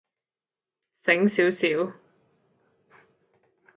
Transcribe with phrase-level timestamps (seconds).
[1.03, 1.93] 醒小小